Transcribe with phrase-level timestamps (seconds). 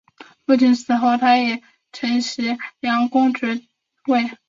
[0.47, 1.27] 父亲死后他
[1.91, 3.53] 承袭城阳公爵
[4.07, 4.31] 位。